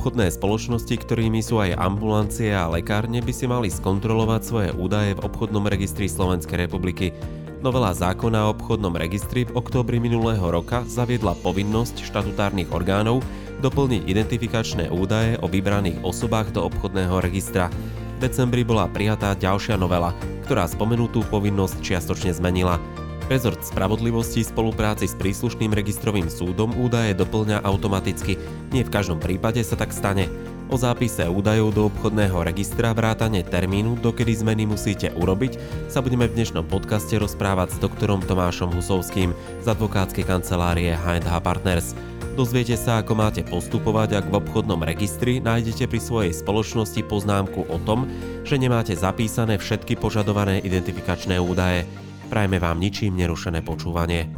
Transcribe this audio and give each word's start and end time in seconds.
Obchodné 0.00 0.32
spoločnosti, 0.32 0.96
ktorými 0.96 1.44
sú 1.44 1.60
aj 1.60 1.76
ambulancie 1.76 2.56
a 2.56 2.72
lekárne, 2.72 3.20
by 3.20 3.36
si 3.36 3.44
mali 3.44 3.68
skontrolovať 3.68 4.40
svoje 4.40 4.68
údaje 4.72 5.12
v 5.12 5.28
obchodnom 5.28 5.68
registri 5.68 6.08
Slovenskej 6.08 6.64
republiky. 6.64 7.12
Novela 7.60 7.92
zákona 7.92 8.48
o 8.48 8.56
obchodnom 8.56 8.96
registri 8.96 9.44
v 9.44 9.52
októbri 9.60 10.00
minulého 10.00 10.40
roka 10.40 10.88
zaviedla 10.88 11.36
povinnosť 11.44 12.00
štatutárnych 12.00 12.72
orgánov 12.72 13.20
doplniť 13.60 14.08
identifikačné 14.08 14.88
údaje 14.88 15.36
o 15.44 15.46
vybraných 15.52 16.00
osobách 16.00 16.56
do 16.56 16.64
obchodného 16.64 17.20
registra. 17.20 17.68
V 18.16 18.24
decembri 18.24 18.64
bola 18.64 18.88
prijatá 18.88 19.36
ďalšia 19.36 19.76
novela, 19.76 20.16
ktorá 20.48 20.64
spomenutú 20.64 21.28
povinnosť 21.28 21.76
čiastočne 21.84 22.32
zmenila. 22.32 22.80
Rezort 23.30 23.62
spravodlivosti 23.62 24.42
v 24.42 24.50
spolupráci 24.50 25.06
s 25.06 25.14
príslušným 25.14 25.70
registrovým 25.70 26.26
súdom 26.26 26.74
údaje 26.74 27.14
doplňa 27.14 27.62
automaticky. 27.62 28.34
Nie 28.74 28.82
v 28.82 28.90
každom 28.90 29.22
prípade 29.22 29.62
sa 29.62 29.78
tak 29.78 29.94
stane. 29.94 30.26
O 30.66 30.74
zápise 30.74 31.22
údajov 31.30 31.70
do 31.70 31.86
obchodného 31.86 32.42
registra 32.42 32.90
vrátane 32.90 33.46
termínu, 33.46 34.02
dokedy 34.02 34.34
zmeny 34.34 34.66
musíte 34.66 35.14
urobiť, 35.14 35.62
sa 35.86 36.02
budeme 36.02 36.26
v 36.26 36.42
dnešnom 36.42 36.66
podcaste 36.66 37.14
rozprávať 37.22 37.78
s 37.78 37.78
doktorom 37.78 38.18
Tomášom 38.18 38.74
Husovským 38.74 39.30
z 39.62 39.66
advokátskej 39.70 40.26
kancelárie 40.26 40.90
H&H 40.98 41.30
Partners. 41.38 41.94
Dozviete 42.34 42.74
sa, 42.74 42.98
ako 42.98 43.14
máte 43.14 43.46
postupovať, 43.46 44.18
ak 44.18 44.26
v 44.26 44.42
obchodnom 44.42 44.82
registri 44.82 45.38
nájdete 45.38 45.86
pri 45.86 46.02
svojej 46.02 46.32
spoločnosti 46.34 46.98
poznámku 47.06 47.62
o 47.62 47.78
tom, 47.86 48.10
že 48.42 48.58
nemáte 48.58 48.98
zapísané 48.98 49.54
všetky 49.54 49.94
požadované 49.94 50.58
identifikačné 50.66 51.38
údaje. 51.38 51.86
Prajme 52.30 52.62
vám 52.62 52.78
ničím 52.78 53.18
nerušené 53.18 53.58
počúvanie. 53.66 54.30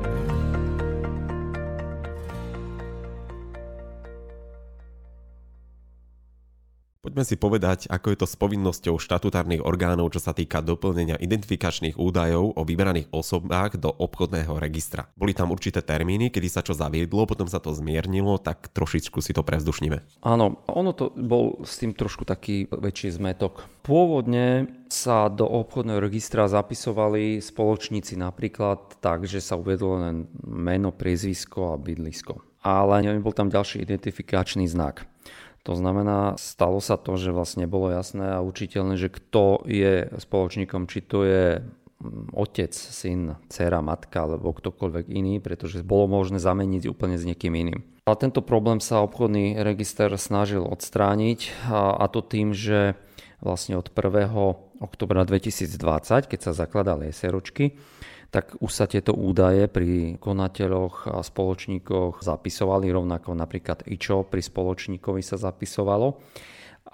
Poďme 7.13 7.29
si 7.29 7.37
povedať, 7.37 7.93
ako 7.93 8.09
je 8.09 8.19
to 8.25 8.25
s 8.25 8.41
povinnosťou 8.41 8.97
štatutárnych 8.97 9.61
orgánov, 9.61 10.17
čo 10.17 10.25
sa 10.25 10.33
týka 10.33 10.65
doplnenia 10.65 11.21
identifikačných 11.21 12.01
údajov 12.01 12.57
o 12.57 12.65
vybraných 12.65 13.13
osobách 13.13 13.77
do 13.77 13.93
obchodného 13.93 14.57
registra. 14.57 15.13
Boli 15.13 15.37
tam 15.37 15.53
určité 15.53 15.85
termíny, 15.85 16.33
kedy 16.33 16.49
sa 16.49 16.65
čo 16.65 16.73
zaviedlo, 16.73 17.29
potom 17.29 17.45
sa 17.45 17.61
to 17.61 17.77
zmiernilo, 17.77 18.41
tak 18.41 18.73
trošičku 18.73 19.21
si 19.21 19.37
to 19.37 19.45
prevzdušníme. 19.45 20.25
Áno, 20.25 20.65
ono 20.73 20.97
to 20.97 21.13
bol 21.13 21.61
s 21.69 21.85
tým 21.85 21.93
trošku 21.93 22.25
taký 22.25 22.65
väčší 22.73 23.13
zmetok. 23.13 23.69
Pôvodne 23.85 24.73
sa 24.89 25.29
do 25.29 25.45
obchodného 25.45 26.01
registra 26.01 26.49
zapisovali 26.49 27.45
spoločníci 27.45 28.17
napríklad 28.17 29.05
tak, 29.05 29.29
že 29.29 29.45
sa 29.45 29.61
uvedlo 29.61 30.01
len 30.01 30.33
meno, 30.49 30.97
priezvisko 30.97 31.77
a 31.77 31.81
bydlisko. 31.81 32.41
Ale 32.65 33.05
nebol 33.05 33.37
tam 33.37 33.53
ďalší 33.53 33.85
identifikačný 33.85 34.65
znak. 34.65 35.12
To 35.63 35.79
znamená, 35.79 36.35
stalo 36.43 36.83
sa 36.83 36.99
to, 36.99 37.15
že 37.15 37.31
vlastne 37.31 37.71
bolo 37.71 37.95
jasné 37.95 38.35
a 38.35 38.43
učiteľné, 38.43 38.99
že 38.99 39.15
kto 39.15 39.63
je 39.63 40.11
spoločníkom, 40.19 40.91
či 40.91 40.99
to 41.07 41.23
je 41.23 41.63
mm, 41.63 42.35
otec, 42.35 42.75
syn, 42.75 43.39
dcera, 43.47 43.79
matka 43.79 44.27
alebo 44.27 44.51
ktokoľvek 44.51 45.07
iný, 45.07 45.39
pretože 45.39 45.87
bolo 45.87 46.11
možné 46.11 46.43
zameniť 46.43 46.91
úplne 46.91 47.15
s 47.15 47.23
niekým 47.23 47.55
iným. 47.55 47.87
A 48.03 48.19
tento 48.19 48.43
problém 48.43 48.83
sa 48.83 49.07
obchodný 49.07 49.63
register 49.63 50.11
snažil 50.19 50.67
odstrániť 50.67 51.71
a, 51.71 51.95
a 51.95 52.11
to 52.11 52.19
tým, 52.27 52.51
že 52.51 52.99
vlastne 53.39 53.79
od 53.79 53.87
1. 53.87 54.83
oktobra 54.83 55.23
2020, 55.23 55.79
keď 56.27 56.41
sa 56.43 56.51
zakladali 56.55 57.15
SROčky, 57.15 57.79
tak 58.33 58.57
už 58.65 58.73
sa 58.73 58.89
tieto 58.89 59.13
údaje 59.13 59.69
pri 59.69 60.17
konateľoch 60.17 61.13
a 61.13 61.21
spoločníkoch 61.21 62.25
zapisovali, 62.25 62.89
rovnako 62.89 63.37
napríklad 63.37 63.85
IČO 63.85 64.25
pri 64.25 64.41
spoločníkovi 64.41 65.21
sa 65.21 65.37
zapisovalo, 65.37 66.17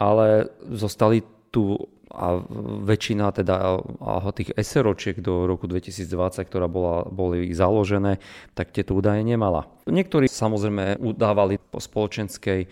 ale 0.02 0.50
zostali 0.66 1.22
tu 1.54 1.78
a 2.08 2.40
väčšina 2.88 3.36
teda 3.36 3.84
tých 4.32 4.56
SROčiek 4.56 5.20
do 5.20 5.44
roku 5.44 5.68
2020, 5.68 6.40
ktorá 6.48 6.64
bola, 6.64 7.04
boli 7.04 7.52
založené, 7.52 8.16
tak 8.56 8.72
tieto 8.72 8.96
údaje 8.96 9.20
nemala. 9.20 9.68
Niektorí 9.84 10.24
samozrejme 10.24 10.98
udávali 11.04 11.60
po 11.60 11.78
spoločenskej 11.78 12.64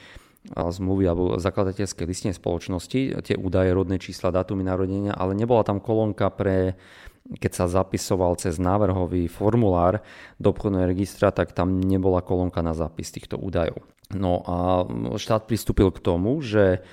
zmluvy 0.56 1.04
alebo 1.04 1.24
zakladateľskej 1.36 2.06
listine 2.08 2.32
spoločnosti, 2.32 3.20
tie 3.20 3.36
údaje, 3.36 3.76
rodné 3.76 4.00
čísla, 4.00 4.32
dátumy 4.32 4.64
narodenia, 4.64 5.12
ale 5.12 5.36
nebola 5.36 5.66
tam 5.66 5.84
kolónka 5.84 6.32
pre 6.32 6.78
keď 7.34 7.52
sa 7.52 7.66
zapisoval 7.66 8.38
cez 8.38 8.62
návrhový 8.62 9.26
formulár 9.26 10.02
do 10.38 10.54
obchodného 10.54 10.86
registra, 10.86 11.34
tak 11.34 11.50
tam 11.50 11.82
nebola 11.82 12.22
kolónka 12.22 12.62
na 12.62 12.72
zápis 12.72 13.10
týchto 13.10 13.34
údajov. 13.34 13.82
No 14.14 14.46
a 14.46 14.86
štát 15.18 15.50
pristúpil 15.50 15.90
k 15.90 15.98
tomu, 15.98 16.38
že 16.38 16.86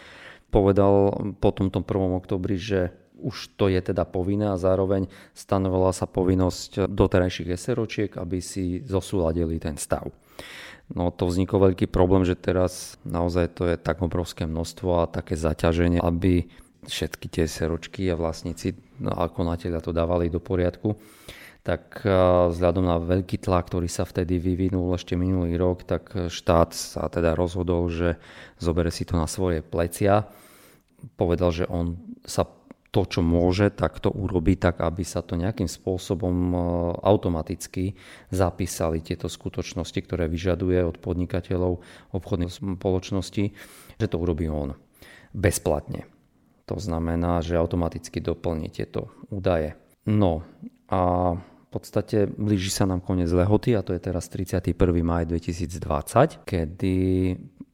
povedal 0.49 1.13
po 1.37 1.49
tomto 1.53 1.85
1. 1.85 2.17
oktobri, 2.17 2.57
že 2.57 2.93
už 3.23 3.55
to 3.55 3.69
je 3.69 3.79
teda 3.79 4.03
povinné 4.03 4.51
a 4.51 4.59
zároveň 4.59 5.07
stanovala 5.31 5.95
sa 5.95 6.09
povinnosť 6.09 6.89
doterajších 6.91 7.53
SROčiek, 7.55 8.11
aby 8.17 8.41
si 8.43 8.81
zosúladili 8.83 9.61
ten 9.61 9.79
stav. 9.79 10.11
No 10.91 11.09
to 11.15 11.31
vznikol 11.31 11.71
veľký 11.71 11.87
problém, 11.87 12.27
že 12.27 12.35
teraz 12.35 12.99
naozaj 13.07 13.55
to 13.55 13.63
je 13.71 13.75
tak 13.79 14.03
obrovské 14.03 14.43
množstvo 14.43 14.89
a 14.99 15.09
také 15.09 15.39
zaťaženie, 15.39 16.03
aby 16.03 16.51
všetky 16.87 17.27
tie 17.29 17.45
seročky 17.47 18.07
a 18.11 18.19
vlastníci 18.19 18.75
no, 18.99 19.11
a 19.13 19.29
konateľa 19.29 19.79
to 19.83 19.91
dávali 19.95 20.27
do 20.27 20.43
poriadku, 20.43 20.95
tak 21.63 22.03
vzhľadom 22.51 22.83
na 22.83 22.99
veľký 22.99 23.39
tlak, 23.39 23.71
ktorý 23.71 23.87
sa 23.87 24.03
vtedy 24.03 24.35
vyvinul 24.35 24.91
ešte 24.99 25.15
minulý 25.15 25.55
rok, 25.55 25.87
tak 25.87 26.27
štát 26.27 26.75
sa 26.75 27.07
teda 27.07 27.39
rozhodol, 27.39 27.87
že 27.87 28.19
zobere 28.59 28.91
si 28.91 29.07
to 29.07 29.15
na 29.15 29.31
svoje 29.31 29.63
plecia. 29.63 30.27
Povedal, 31.15 31.55
že 31.55 31.63
on 31.71 31.95
sa 32.27 32.43
to, 32.93 33.09
čo 33.09 33.25
môže, 33.25 33.73
tak 33.73 33.97
to 33.97 34.13
urobí 34.13 34.53
tak, 34.53 34.77
aby 34.85 35.01
sa 35.01 35.25
to 35.25 35.33
nejakým 35.33 35.65
spôsobom 35.65 36.53
automaticky 37.01 37.97
zapísali 38.29 39.01
tieto 39.01 39.25
skutočnosti, 39.25 39.97
ktoré 39.97 40.29
vyžaduje 40.29 40.77
od 40.85 41.01
podnikateľov 41.01 41.81
obchodných 42.13 42.53
spoločností, 42.53 43.43
že 43.97 44.05
to 44.05 44.21
urobí 44.21 44.45
on 44.45 44.77
bezplatne. 45.33 46.05
To 46.65 46.79
znamená, 46.79 47.43
že 47.43 47.59
automaticky 47.59 48.23
doplní 48.23 48.71
tieto 48.71 49.11
údaje. 49.27 49.75
No 50.07 50.47
a 50.87 51.33
v 51.35 51.67
podstate 51.71 52.29
blíži 52.29 52.69
sa 52.69 52.87
nám 52.87 53.01
koniec 53.01 53.27
lehoty 53.33 53.75
a 53.75 53.83
to 53.83 53.97
je 53.97 54.01
teraz 54.03 54.29
31. 54.31 54.71
maj 55.03 55.27
2020, 55.27 56.45
kedy 56.45 56.95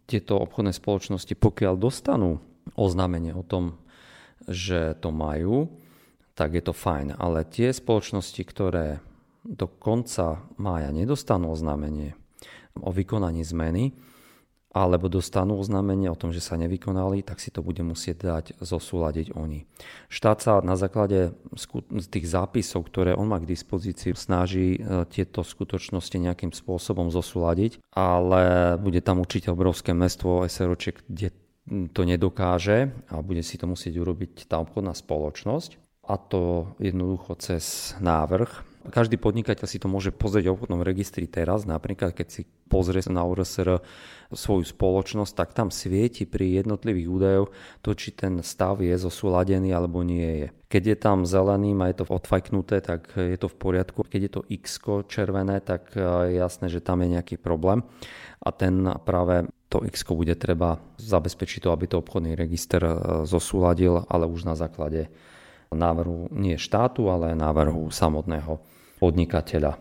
tieto 0.10 0.42
obchodné 0.42 0.74
spoločnosti, 0.74 1.38
pokiaľ 1.38 1.74
dostanú 1.78 2.42
oznámenie 2.74 3.38
o 3.38 3.46
tom, 3.46 3.78
že 4.50 4.98
to 4.98 5.14
majú, 5.14 5.70
tak 6.34 6.58
je 6.58 6.64
to 6.66 6.74
fajn. 6.74 7.14
Ale 7.20 7.46
tie 7.46 7.70
spoločnosti, 7.70 8.42
ktoré 8.42 9.04
do 9.46 9.70
konca 9.70 10.42
mája 10.58 10.90
nedostanú 10.90 11.54
oznámenie 11.54 12.18
o 12.80 12.90
vykonaní 12.90 13.44
zmeny, 13.46 13.94
alebo 14.70 15.10
dostanú 15.10 15.58
oznámenie 15.58 16.14
o 16.14 16.20
tom, 16.20 16.30
že 16.30 16.46
sa 16.46 16.54
nevykonali, 16.54 17.26
tak 17.26 17.42
si 17.42 17.50
to 17.50 17.66
bude 17.66 17.82
musieť 17.82 18.18
dať 18.22 18.46
zosúľadiť 18.62 19.34
oni. 19.34 19.66
Štát 20.14 20.38
sa 20.46 20.54
na 20.62 20.78
základe 20.78 21.34
tých 22.14 22.26
zápisov, 22.30 22.86
ktoré 22.86 23.18
on 23.18 23.26
má 23.26 23.42
k 23.42 23.50
dispozícii, 23.50 24.14
snaží 24.14 24.78
e, 24.78 25.10
tieto 25.10 25.42
skutočnosti 25.42 26.14
nejakým 26.22 26.54
spôsobom 26.54 27.10
zosúľadiť, 27.10 27.82
ale 27.98 28.78
bude 28.78 29.02
tam 29.02 29.26
určite 29.26 29.50
obrovské 29.50 29.98
mestvo 29.98 30.46
SROčiek, 30.46 31.02
kde 31.10 31.34
to 31.94 32.02
nedokáže 32.06 32.94
a 33.10 33.22
bude 33.22 33.42
si 33.42 33.58
to 33.58 33.70
musieť 33.70 33.98
urobiť 33.98 34.50
tá 34.50 34.62
obchodná 34.62 34.94
spoločnosť 34.94 35.78
a 36.10 36.18
to 36.18 36.74
jednoducho 36.82 37.38
cez 37.38 37.94
návrh 38.02 38.50
každý 38.88 39.20
podnikateľ 39.20 39.68
si 39.68 39.78
to 39.78 39.92
môže 39.92 40.16
pozrieť 40.16 40.48
v 40.48 40.56
obchodnom 40.56 40.82
registri 40.88 41.28
teraz, 41.28 41.68
napríklad 41.68 42.16
keď 42.16 42.28
si 42.32 42.42
pozrie 42.72 43.04
na 43.12 43.28
URSR 43.28 43.84
svoju 44.32 44.64
spoločnosť, 44.64 45.34
tak 45.36 45.52
tam 45.52 45.68
svieti 45.68 46.24
pri 46.24 46.64
jednotlivých 46.64 47.08
údajoch 47.12 47.50
to, 47.84 47.92
či 47.92 48.16
ten 48.16 48.40
stav 48.40 48.80
je 48.80 48.96
zosúladený 48.96 49.76
alebo 49.76 50.06
nie 50.06 50.46
je. 50.46 50.48
Keď 50.70 50.84
je 50.86 50.98
tam 51.02 51.18
zelený 51.26 51.74
a 51.82 51.90
je 51.90 51.98
to 52.00 52.06
odfajknuté, 52.08 52.80
tak 52.86 53.10
je 53.18 53.38
to 53.42 53.50
v 53.50 53.58
poriadku. 53.58 54.06
Keď 54.06 54.22
je 54.22 54.32
to 54.32 54.42
X 54.48 54.80
červené, 55.10 55.60
tak 55.60 55.98
je 55.98 56.38
jasné, 56.38 56.70
že 56.70 56.80
tam 56.80 57.02
je 57.02 57.20
nejaký 57.20 57.42
problém 57.42 57.82
a 58.40 58.50
ten 58.54 58.86
práve 59.04 59.50
to 59.70 59.86
X 59.86 60.02
bude 60.10 60.34
treba 60.34 60.82
zabezpečiť 60.98 61.66
to, 61.66 61.70
aby 61.70 61.86
to 61.86 62.02
obchodný 62.02 62.34
register 62.34 62.82
e, 62.82 62.94
zosúladil, 63.30 64.02
ale 64.10 64.26
už 64.26 64.50
na 64.50 64.58
základe 64.58 65.14
návrhu 65.74 66.34
nie 66.34 66.58
štátu, 66.58 67.14
ale 67.14 67.38
návrhu 67.38 67.94
samotného 67.94 68.58
podnikateľa. 68.98 69.78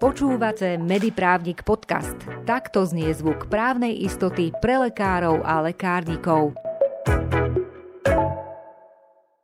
Počúvate 0.00 0.76
Mediprávnik 0.80 1.64
podcast. 1.64 2.16
Takto 2.44 2.84
znie 2.84 3.12
zvuk 3.16 3.48
právnej 3.48 3.92
istoty 4.04 4.52
pre 4.60 4.88
lekárov 4.88 5.40
a 5.44 5.64
lekárnikov. 5.64 6.56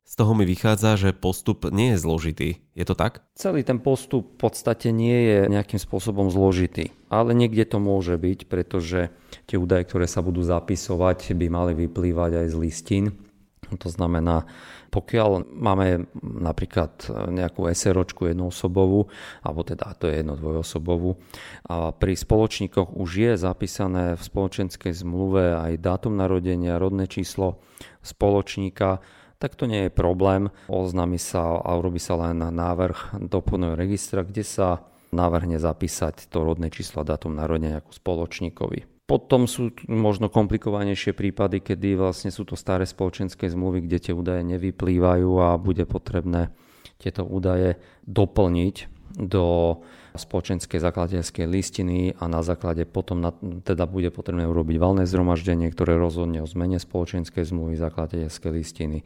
Z 0.04 0.18
toho 0.18 0.34
mi 0.34 0.42
vychádza, 0.42 0.98
že 0.98 1.16
postup 1.16 1.70
nie 1.70 1.94
je 1.94 2.02
zložitý. 2.02 2.50
Je 2.74 2.84
to 2.84 2.98
tak? 2.98 3.22
Celý 3.38 3.62
ten 3.62 3.78
postup 3.78 4.36
v 4.36 4.50
podstate 4.50 4.90
nie 4.90 5.16
je 5.16 5.38
nejakým 5.48 5.78
spôsobom 5.78 6.28
zložitý. 6.28 6.92
Ale 7.08 7.30
niekde 7.32 7.62
to 7.64 7.78
môže 7.78 8.18
byť, 8.18 8.50
pretože 8.50 9.14
tie 9.46 9.56
údaje, 9.56 9.86
ktoré 9.86 10.10
sa 10.10 10.20
budú 10.20 10.42
zapisovať, 10.42 11.30
by 11.36 11.46
mali 11.46 11.72
vyplývať 11.86 12.42
aj 12.42 12.46
z 12.50 12.56
listín. 12.58 13.04
To 13.70 13.86
znamená, 13.86 14.50
pokiaľ 14.90 15.46
máme 15.46 16.10
napríklad 16.20 17.06
nejakú 17.30 17.70
SROčku 17.70 18.32
jednoosobovú, 18.32 19.06
alebo 19.46 19.60
teda 19.62 19.94
to 19.94 20.10
je 20.10 20.24
jedno 20.24 20.34
dvojosobovú, 20.34 21.14
a 21.70 21.94
pri 21.94 22.18
spoločníkoch 22.18 22.96
už 22.96 23.10
je 23.14 23.32
zapísané 23.38 24.18
v 24.18 24.22
spoločenskej 24.22 24.90
zmluve 24.90 25.54
aj 25.54 25.78
dátum 25.78 26.18
narodenia, 26.18 26.82
rodné 26.82 27.06
číslo 27.06 27.62
spoločníka, 28.02 28.98
tak 29.40 29.56
to 29.56 29.64
nie 29.64 29.88
je 29.88 29.92
problém. 29.94 30.52
Oznámi 30.68 31.16
sa 31.16 31.62
a 31.62 31.70
urobí 31.78 31.96
sa 32.02 32.18
len 32.18 32.42
návrh 32.42 33.22
do 33.24 33.38
plného 33.40 33.78
registra, 33.78 34.20
kde 34.20 34.44
sa 34.44 34.84
navrhne 35.14 35.56
zapísať 35.56 36.28
to 36.28 36.44
rodné 36.44 36.68
číslo 36.68 37.02
a 37.02 37.08
dátum 37.08 37.34
narodenia 37.34 37.80
ako 37.80 37.90
spoločníkovi. 37.96 38.99
Potom 39.10 39.50
sú 39.50 39.74
možno 39.90 40.30
komplikovanejšie 40.30 41.18
prípady, 41.18 41.58
kedy 41.58 41.98
vlastne 41.98 42.30
sú 42.30 42.46
to 42.46 42.54
staré 42.54 42.86
spoločenské 42.86 43.50
zmluvy, 43.50 43.82
kde 43.82 43.98
tie 43.98 44.14
údaje 44.14 44.46
nevyplývajú 44.46 45.30
a 45.42 45.58
bude 45.58 45.82
potrebné 45.82 46.54
tieto 47.02 47.26
údaje 47.26 47.74
doplniť 48.06 49.00
do 49.18 49.74
spoločenskej 50.14 50.78
zakladateľskej 50.78 51.46
listiny 51.50 52.14
a 52.14 52.30
na 52.30 52.46
základe 52.46 52.86
potom 52.86 53.18
na, 53.18 53.34
teda 53.66 53.90
bude 53.90 54.14
potrebné 54.14 54.46
urobiť 54.46 54.78
valné 54.78 55.02
zhromaždenie, 55.10 55.74
ktoré 55.74 55.98
rozhodne 55.98 56.38
o 56.42 56.46
zmene 56.46 56.78
spoločenskej 56.78 57.50
zmluvy 57.50 57.74
zakladateľskej 57.82 58.50
listiny, 58.54 59.02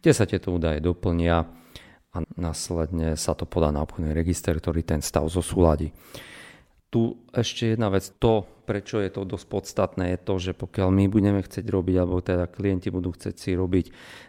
kde 0.00 0.12
sa 0.16 0.24
tieto 0.24 0.56
údaje 0.56 0.80
doplnia 0.80 1.44
a 2.12 2.16
následne 2.40 3.20
sa 3.20 3.36
to 3.36 3.44
podá 3.44 3.68
na 3.68 3.84
obchodný 3.84 4.16
register, 4.16 4.56
ktorý 4.56 4.80
ten 4.80 5.04
stav 5.04 5.28
zosúladí. 5.28 5.92
Tu 6.92 7.16
ešte 7.32 7.72
jedna 7.72 7.88
vec, 7.88 8.04
to, 8.20 8.44
prečo 8.68 9.00
je 9.00 9.08
to 9.08 9.24
dosť 9.24 9.46
podstatné, 9.48 10.04
je 10.12 10.18
to, 10.20 10.34
že 10.36 10.52
pokiaľ 10.52 10.92
my 10.92 11.08
budeme 11.08 11.40
chcieť 11.40 11.64
robiť, 11.64 11.96
alebo 11.96 12.20
teda 12.20 12.44
klienti 12.52 12.92
budú 12.92 13.16
chcieť 13.16 13.34
si 13.40 13.56
robiť 13.56 13.86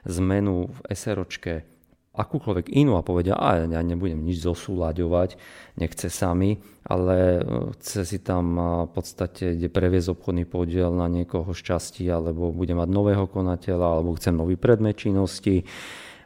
zmenu 0.07 0.71
v 0.71 0.77
SROčke, 0.87 1.67
akúkoľvek 2.13 2.69
inú 2.71 2.95
a 2.95 3.03
povedia, 3.03 3.33
a 3.33 3.65
ja 3.65 3.81
nebudem 3.81 4.21
nič 4.21 4.45
zosúľaďovať, 4.45 5.35
nechce 5.81 6.07
sami, 6.13 6.61
ale 6.85 7.41
e, 7.41 7.73
chce 7.81 8.05
si 8.05 8.17
tam 8.21 8.55
v 8.85 8.91
podstate 8.93 9.57
ide 9.57 9.67
previesť 9.67 10.13
obchodný 10.13 10.45
podiel 10.45 10.93
na 10.93 11.09
niekoho 11.09 11.51
šťastí, 11.51 12.05
alebo 12.07 12.53
bude 12.53 12.77
mať 12.77 12.87
nového 12.87 13.25
konateľa, 13.25 13.97
alebo 13.97 14.13
chce 14.13 14.29
nový 14.29 14.55
predmet 14.55 14.95
činnosti, 14.95 15.65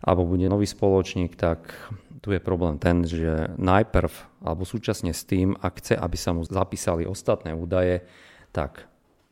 alebo 0.03 0.27
bude 0.27 0.45
nový 0.51 0.67
spoločník, 0.67 1.39
tak 1.39 1.71
tu 2.21 2.33
je 2.33 2.41
problém 2.41 2.81
ten, 2.81 3.05
že 3.05 3.53
najprv, 3.57 4.11
alebo 4.41 4.65
súčasne 4.65 5.13
s 5.13 5.23
tým, 5.25 5.53
ak 5.57 5.73
chce, 5.81 5.93
aby 5.97 6.17
sa 6.17 6.33
mu 6.33 6.41
zapísali 6.45 7.05
ostatné 7.05 7.53
údaje, 7.53 8.05
tak 8.51 8.89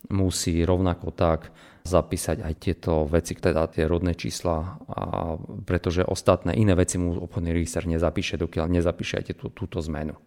musí 0.09 0.61
rovnako 0.61 1.09
tak 1.09 1.49
zapísať 1.85 2.41
aj 2.41 2.53
tieto 2.57 3.05
veci, 3.05 3.37
teda 3.37 3.69
tie 3.69 3.85
rodné 3.85 4.17
čísla, 4.17 4.81
a 4.89 5.37
pretože 5.65 6.01
ostatné 6.01 6.57
iné 6.57 6.73
veci 6.73 6.97
mu 6.97 7.13
obchodný 7.21 7.53
register 7.53 7.85
nezapíše, 7.85 8.41
dokiaľ 8.41 8.65
nezapíše 8.69 9.21
aj 9.21 9.25
tú, 9.37 9.53
túto 9.53 9.77
zmenu. 9.85 10.17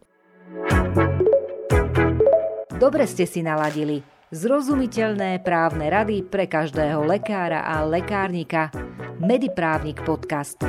Dobre 2.79 3.11
ste 3.11 3.27
si 3.27 3.43
naladili. 3.43 4.07
Zrozumiteľné 4.31 5.43
právne 5.43 5.91
rady 5.91 6.23
pre 6.23 6.47
každého 6.47 7.03
lekára 7.03 7.67
a 7.67 7.83
lekárnika. 7.83 8.71
Mediprávnik 9.19 9.99
podcast. 10.07 10.63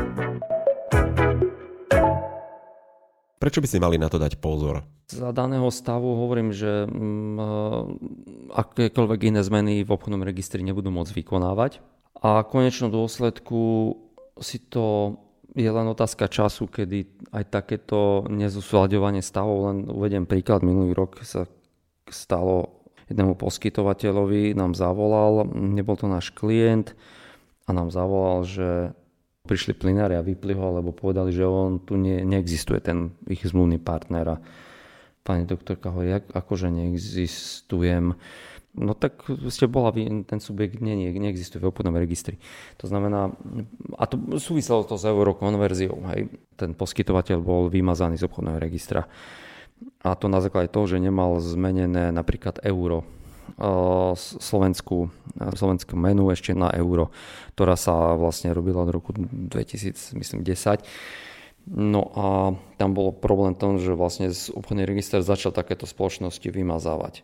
Prečo 3.49 3.65
by 3.65 3.69
si 3.73 3.81
mali 3.81 3.97
na 3.97 4.13
to 4.13 4.21
dať 4.21 4.37
pozor? 4.37 4.85
Za 5.09 5.33
daného 5.33 5.73
stavu 5.73 6.21
hovorím, 6.21 6.53
že 6.53 6.85
mm, 6.85 7.41
akékoľvek 8.53 9.33
iné 9.33 9.41
zmeny 9.41 9.81
v 9.81 9.89
obchodnom 9.89 10.21
registri 10.21 10.61
nebudú 10.61 10.93
môcť 10.93 11.17
vykonávať. 11.17 11.81
A 12.21 12.45
v 12.45 12.49
konečnom 12.53 12.93
dôsledku 12.93 13.97
si 14.37 14.61
to 14.61 15.17
je 15.57 15.65
len 15.65 15.89
otázka 15.89 16.29
času, 16.29 16.69
kedy 16.69 17.09
aj 17.33 17.49
takéto 17.49 18.29
nezosúľadovanie 18.29 19.25
stavov, 19.25 19.73
len 19.73 19.77
uvediem 19.89 20.29
príklad, 20.29 20.61
minulý 20.61 20.93
rok 20.93 21.17
sa 21.25 21.49
stalo 22.05 22.85
jednému 23.09 23.33
poskytovateľovi, 23.33 24.53
nám 24.53 24.77
zavolal, 24.77 25.49
nebol 25.57 25.97
to 25.97 26.05
náš 26.05 26.29
klient 26.37 26.93
a 27.65 27.73
nám 27.73 27.89
zavolal, 27.89 28.45
že 28.45 28.93
prišli 29.49 29.73
plinári 29.73 30.13
a 30.13 30.21
vypli 30.21 30.53
ho, 30.53 30.77
lebo 30.77 30.93
povedali, 30.93 31.33
že 31.33 31.41
on 31.41 31.81
tu 31.81 31.97
nie, 31.97 32.21
neexistuje 32.21 32.77
ten 32.77 33.17
ich 33.25 33.41
zmluvný 33.41 33.81
partner 33.81 34.37
a 34.37 34.41
pani 35.25 35.49
doktorka 35.49 35.89
hovorí, 35.89 36.13
akože 36.13 36.69
neexistujem. 36.69 38.13
No 38.77 38.93
tak 38.93 39.25
ste 39.49 39.65
bola, 39.65 39.89
ten 40.29 40.39
subjekt 40.39 40.77
nie, 40.77 40.93
nie, 40.93 41.09
neexistuje 41.09 41.57
v 41.57 41.73
obchodnom 41.73 41.97
registri. 41.97 42.37
To 42.77 42.85
znamená, 42.85 43.33
a 43.97 44.03
to 44.05 44.37
súviselo 44.37 44.85
to 44.85 44.93
s 44.93 45.09
eurokonverziou, 45.09 45.97
hej. 46.13 46.29
Ten 46.53 46.77
poskytovateľ 46.77 47.37
bol 47.41 47.73
vymazaný 47.73 48.21
z 48.21 48.29
obchodného 48.29 48.61
registra. 48.61 49.09
A 50.05 50.13
to 50.13 50.29
na 50.29 50.39
základe 50.39 50.69
toho, 50.69 50.85
že 50.85 51.01
nemal 51.01 51.41
zmenené 51.41 52.13
napríklad 52.13 52.61
euro 52.61 53.03
slovenskú, 54.39 55.09
slovenskú 55.37 55.93
menu 55.95 56.29
ešte 56.29 56.53
na 56.53 56.69
euro, 56.75 57.09
ktorá 57.55 57.73
sa 57.79 58.13
vlastne 58.19 58.53
robila 58.53 58.83
od 58.83 58.91
roku 58.93 59.15
2010. 59.15 60.09
No 61.69 62.01
a 62.17 62.25
tam 62.81 62.97
bolo 62.97 63.13
problém 63.13 63.53
tom, 63.53 63.77
že 63.77 63.93
vlastne 63.93 64.33
z 64.33 64.49
obchodný 64.53 64.89
register 64.89 65.21
začal 65.21 65.53
takéto 65.53 65.85
spoločnosti 65.85 66.49
vymazávať. 66.49 67.21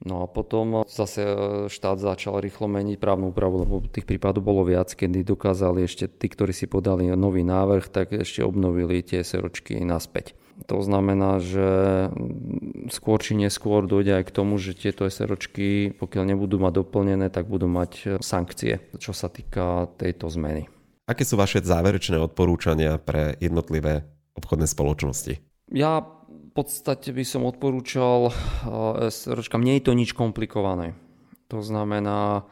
No 0.00 0.24
a 0.24 0.26
potom 0.28 0.88
zase 0.88 1.28
štát 1.68 2.00
začal 2.00 2.40
rýchlo 2.40 2.72
meniť 2.72 2.96
právnu 2.96 3.36
úpravu, 3.36 3.60
lebo 3.60 3.84
tých 3.84 4.08
prípadov 4.08 4.40
bolo 4.40 4.64
viac, 4.64 4.88
kedy 4.96 5.28
dokázali 5.28 5.84
ešte 5.84 6.08
tí, 6.08 6.32
ktorí 6.32 6.56
si 6.56 6.64
podali 6.64 7.12
nový 7.12 7.44
návrh, 7.44 7.84
tak 7.92 8.16
ešte 8.16 8.40
obnovili 8.40 9.04
tie 9.04 9.20
seročky 9.20 9.76
naspäť. 9.84 10.32
To 10.66 10.82
znamená, 10.84 11.40
že 11.40 11.68
skôr 12.92 13.22
či 13.22 13.38
neskôr 13.38 13.86
dojde 13.86 14.20
aj 14.20 14.24
k 14.28 14.34
tomu, 14.34 14.60
že 14.60 14.76
tieto 14.76 15.08
SROčky, 15.08 15.94
pokiaľ 15.96 16.24
nebudú 16.36 16.60
mať 16.60 16.84
doplnené, 16.84 17.32
tak 17.32 17.48
budú 17.48 17.70
mať 17.70 18.20
sankcie, 18.20 18.82
čo 18.98 19.14
sa 19.14 19.30
týka 19.30 19.88
tejto 19.96 20.28
zmeny. 20.28 20.68
Aké 21.10 21.26
sú 21.26 21.34
vaše 21.34 21.58
záverečné 21.58 22.22
odporúčania 22.22 23.00
pre 23.00 23.34
jednotlivé 23.42 24.06
obchodné 24.38 24.70
spoločnosti? 24.70 25.42
Ja 25.70 26.06
v 26.50 26.52
podstate 26.54 27.14
by 27.14 27.24
som 27.26 27.46
odporúčal 27.46 28.30
eh, 28.30 29.10
SROčkám, 29.10 29.62
nie 29.62 29.78
je 29.78 29.86
to 29.86 29.92
nič 29.94 30.14
komplikované. 30.14 30.94
To 31.50 31.62
znamená, 31.66 32.46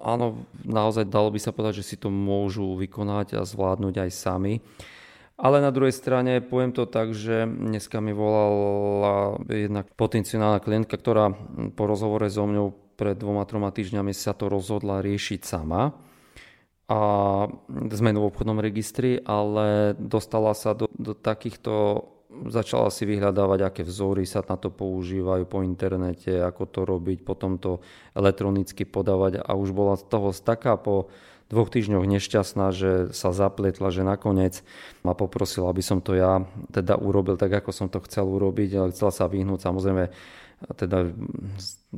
áno, 0.00 0.44
naozaj 0.60 1.08
dalo 1.08 1.32
by 1.32 1.40
sa 1.40 1.56
povedať, 1.56 1.80
že 1.80 1.88
si 1.88 1.96
to 1.96 2.12
môžu 2.12 2.76
vykonať 2.76 3.40
a 3.40 3.48
zvládnuť 3.48 3.94
aj 3.96 4.10
sami. 4.12 4.60
Ale 5.36 5.60
na 5.60 5.68
druhej 5.68 5.92
strane 5.92 6.40
poviem 6.40 6.72
to 6.72 6.88
tak, 6.88 7.12
že 7.12 7.44
dneska 7.44 8.00
mi 8.00 8.16
volala 8.16 9.36
jedna 9.44 9.84
potenciálna 9.84 10.64
klientka, 10.64 10.96
ktorá 10.96 11.36
po 11.76 11.84
rozhovore 11.84 12.24
so 12.32 12.48
mňou 12.48 12.72
pred 12.96 13.20
dvoma, 13.20 13.44
troma 13.44 13.68
týždňami 13.68 14.16
sa 14.16 14.32
to 14.32 14.48
rozhodla 14.48 15.04
riešiť 15.04 15.40
sama. 15.44 15.92
A 16.88 17.00
zmenu 17.68 18.24
v 18.24 18.28
obchodnom 18.32 18.62
registri, 18.62 19.20
ale 19.20 19.92
dostala 20.00 20.56
sa 20.56 20.72
do, 20.72 20.88
do 20.96 21.12
takýchto 21.12 22.06
začala 22.52 22.92
si 22.92 23.08
vyhľadávať, 23.08 23.60
aké 23.64 23.82
vzory 23.82 24.28
sa 24.28 24.44
na 24.44 24.60
to 24.60 24.68
používajú 24.68 25.44
po 25.48 25.64
internete, 25.64 26.36
ako 26.42 26.62
to 26.68 26.80
robiť, 26.84 27.24
potom 27.24 27.56
to 27.56 27.80
elektronicky 28.12 28.84
podávať 28.84 29.40
a 29.40 29.50
už 29.56 29.72
bola 29.72 29.96
z 29.96 30.04
toho 30.06 30.30
taká 30.36 30.76
po 30.76 31.08
dvoch 31.46 31.70
týždňoch 31.70 32.06
nešťastná, 32.10 32.74
že 32.74 32.90
sa 33.14 33.30
zapletla, 33.30 33.94
že 33.94 34.02
nakoniec 34.02 34.66
ma 35.06 35.14
poprosila, 35.14 35.70
aby 35.70 35.82
som 35.82 36.02
to 36.02 36.18
ja 36.18 36.42
teda 36.74 36.98
urobil 36.98 37.38
tak, 37.38 37.54
ako 37.62 37.70
som 37.70 37.86
to 37.86 38.02
chcel 38.04 38.26
urobiť, 38.26 38.70
ale 38.74 38.90
chcela 38.90 39.14
sa 39.14 39.30
vyhnúť 39.30 39.62
samozrejme 39.62 40.10
teda 40.56 41.12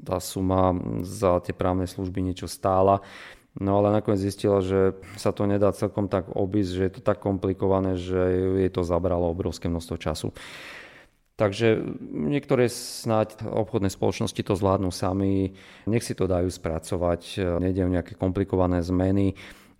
tá 0.02 0.18
suma 0.18 0.74
za 1.06 1.38
tie 1.40 1.54
právne 1.54 1.86
služby 1.86 2.20
niečo 2.20 2.50
stála. 2.50 3.00
No 3.58 3.82
ale 3.82 3.90
nakoniec 3.90 4.22
zistila, 4.22 4.62
že 4.62 4.94
sa 5.18 5.34
to 5.34 5.42
nedá 5.42 5.74
celkom 5.74 6.06
tak 6.06 6.30
obísť, 6.30 6.70
že 6.70 6.82
je 6.86 6.92
to 6.94 7.02
tak 7.02 7.18
komplikované, 7.18 7.98
že 7.98 8.18
jej 8.62 8.70
to 8.70 8.86
zabralo 8.86 9.26
obrovské 9.26 9.66
množstvo 9.66 9.96
času. 9.98 10.30
Takže 11.38 11.78
niektoré 12.02 12.66
snáď 12.66 13.46
obchodné 13.46 13.94
spoločnosti 13.94 14.42
to 14.42 14.58
zvládnu 14.58 14.90
sami, 14.90 15.54
nech 15.86 16.02
si 16.02 16.18
to 16.18 16.26
dajú 16.26 16.50
spracovať, 16.50 17.38
nejde 17.62 17.86
o 17.86 17.94
nejaké 17.94 18.18
komplikované 18.18 18.82
zmeny 18.82 19.38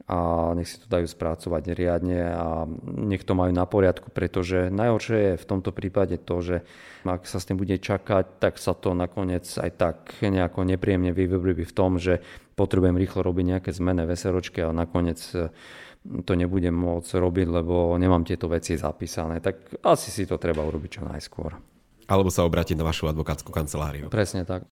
a 0.09 0.51
nech 0.57 0.65
si 0.73 0.81
to 0.81 0.89
dajú 0.89 1.05
spracovať 1.05 1.77
riadne 1.77 2.21
a 2.33 2.65
nech 2.89 3.29
to 3.29 3.37
majú 3.37 3.53
na 3.53 3.69
poriadku, 3.69 4.09
pretože 4.09 4.73
najhoršie 4.73 5.37
je 5.37 5.41
v 5.41 5.49
tomto 5.49 5.69
prípade 5.69 6.17
to, 6.17 6.41
že 6.41 6.57
ak 7.05 7.29
sa 7.29 7.37
s 7.37 7.45
tým 7.45 7.61
bude 7.61 7.77
čakať, 7.77 8.41
tak 8.41 8.57
sa 8.57 8.73
to 8.73 8.97
nakoniec 8.97 9.45
aj 9.45 9.71
tak 9.77 9.97
nejako 10.25 10.65
nepríjemne 10.65 11.13
vyvrbí 11.13 11.69
v 11.69 11.77
tom, 11.77 12.01
že 12.01 12.25
potrebujem 12.57 12.97
rýchlo 12.97 13.21
robiť 13.21 13.45
nejaké 13.45 13.71
zmeny 13.71 14.09
v 14.09 14.17
SROčke 14.17 14.65
a 14.65 14.73
nakoniec 14.73 15.21
to 16.25 16.33
nebudem 16.33 16.73
môcť 16.73 17.13
robiť, 17.21 17.47
lebo 17.61 17.93
nemám 18.01 18.25
tieto 18.25 18.49
veci 18.49 18.81
zapísané. 18.81 19.45
Tak 19.45 19.85
asi 19.85 20.09
si 20.09 20.25
to 20.25 20.41
treba 20.41 20.65
urobiť 20.65 20.91
čo 20.99 21.03
najskôr. 21.05 21.53
Alebo 22.09 22.33
sa 22.33 22.49
obrátiť 22.49 22.81
na 22.81 22.89
vašu 22.89 23.13
advokátsku 23.13 23.53
kanceláriu. 23.53 24.09
Presne 24.09 24.49
tak. 24.49 24.65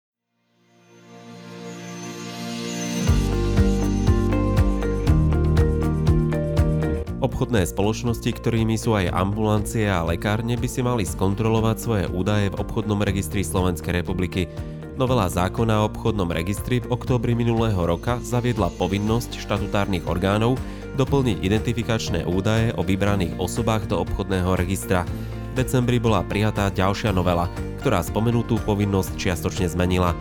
Obchodné 7.16 7.64
spoločnosti, 7.64 8.28
ktorými 8.28 8.76
sú 8.76 8.92
aj 8.92 9.08
ambulancie 9.08 9.88
a 9.88 10.04
lekárne, 10.04 10.52
by 10.52 10.68
si 10.68 10.84
mali 10.84 11.08
skontrolovať 11.08 11.76
svoje 11.80 12.04
údaje 12.12 12.52
v 12.52 12.60
obchodnom 12.60 13.00
registri 13.00 13.40
Slovenskej 13.40 14.04
republiky. 14.04 14.52
Novela 15.00 15.24
zákona 15.24 15.80
o 15.80 15.88
obchodnom 15.88 16.28
registri 16.28 16.84
v 16.84 16.92
októbri 16.92 17.32
minulého 17.32 17.80
roka 17.80 18.20
zaviedla 18.20 18.68
povinnosť 18.76 19.40
štatutárnych 19.40 20.04
orgánov 20.04 20.60
doplniť 21.00 21.40
identifikačné 21.40 22.28
údaje 22.28 22.76
o 22.76 22.84
vybraných 22.84 23.40
osobách 23.40 23.88
do 23.88 23.96
obchodného 23.96 24.52
registra. 24.52 25.08
V 25.56 25.64
decembri 25.64 25.96
bola 25.96 26.20
prijatá 26.20 26.68
ďalšia 26.68 27.16
novela, 27.16 27.48
ktorá 27.80 28.04
spomenutú 28.04 28.60
povinnosť 28.68 29.16
čiastočne 29.16 29.72
zmenila. 29.72 30.12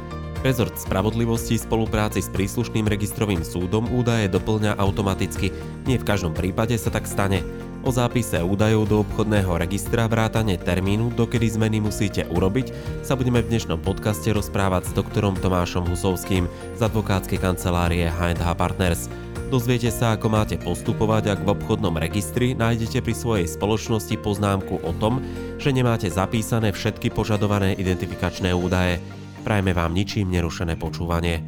Rezort 0.46 0.78
spravodlivosti 0.78 1.58
v 1.58 1.66
spolupráci 1.66 2.22
s 2.22 2.30
príslušným 2.30 2.86
registrovým 2.86 3.42
súdom 3.42 3.90
údaje 3.90 4.30
doplňa 4.30 4.78
automaticky. 4.78 5.50
Nie 5.90 5.98
v 5.98 6.06
každom 6.06 6.38
prípade 6.38 6.78
sa 6.78 6.94
tak 6.94 7.10
stane. 7.10 7.42
O 7.82 7.90
zápise 7.90 8.38
údajov 8.46 8.86
do 8.86 9.02
obchodného 9.02 9.58
registra 9.58 10.06
vrátane 10.06 10.54
termínu, 10.62 11.18
dokedy 11.18 11.50
zmeny 11.50 11.82
musíte 11.82 12.30
urobiť, 12.30 12.78
sa 13.02 13.18
budeme 13.18 13.42
v 13.42 13.58
dnešnom 13.58 13.82
podcaste 13.82 14.30
rozprávať 14.38 14.94
s 14.94 14.94
doktorom 14.94 15.34
Tomášom 15.34 15.90
Husovským 15.90 16.46
z 16.78 16.80
advokátskej 16.86 17.42
kancelárie 17.42 18.06
H&H 18.06 18.46
Partners. 18.54 19.10
Dozviete 19.50 19.90
sa, 19.90 20.14
ako 20.14 20.30
máte 20.30 20.62
postupovať, 20.62 21.34
ak 21.34 21.40
v 21.42 21.58
obchodnom 21.58 21.98
registri 21.98 22.54
nájdete 22.54 23.02
pri 23.02 23.18
svojej 23.18 23.48
spoločnosti 23.50 24.14
poznámku 24.22 24.78
o 24.78 24.94
tom, 25.02 25.26
že 25.58 25.74
nemáte 25.74 26.06
zapísané 26.06 26.70
všetky 26.70 27.10
požadované 27.10 27.74
identifikačné 27.82 28.54
údaje. 28.54 29.02
Prajme 29.46 29.78
vám 29.78 29.94
ničím 29.94 30.34
nerušené 30.34 30.74
počúvanie. 30.74 31.46